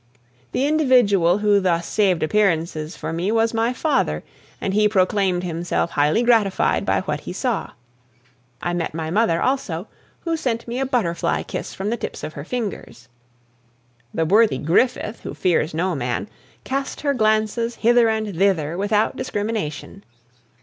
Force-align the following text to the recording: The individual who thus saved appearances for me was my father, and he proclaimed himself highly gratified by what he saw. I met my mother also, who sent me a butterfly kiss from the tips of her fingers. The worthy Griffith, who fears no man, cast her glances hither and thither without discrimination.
The 0.51 0.65
individual 0.65 1.37
who 1.37 1.59
thus 1.59 1.85
saved 1.85 2.23
appearances 2.23 2.97
for 2.97 3.13
me 3.13 3.31
was 3.31 3.53
my 3.53 3.71
father, 3.71 4.23
and 4.59 4.73
he 4.73 4.89
proclaimed 4.89 5.43
himself 5.43 5.91
highly 5.91 6.23
gratified 6.23 6.87
by 6.87 7.01
what 7.01 7.19
he 7.19 7.31
saw. 7.33 7.73
I 8.63 8.73
met 8.73 8.95
my 8.95 9.11
mother 9.11 9.39
also, 9.39 9.87
who 10.21 10.35
sent 10.35 10.67
me 10.67 10.79
a 10.79 10.87
butterfly 10.87 11.43
kiss 11.43 11.75
from 11.75 11.91
the 11.91 11.97
tips 11.97 12.23
of 12.23 12.33
her 12.33 12.43
fingers. 12.43 13.09
The 14.11 14.25
worthy 14.25 14.57
Griffith, 14.57 15.19
who 15.19 15.35
fears 15.35 15.71
no 15.71 15.93
man, 15.93 16.27
cast 16.63 17.01
her 17.01 17.13
glances 17.13 17.75
hither 17.75 18.09
and 18.09 18.35
thither 18.35 18.79
without 18.79 19.15
discrimination. 19.15 20.03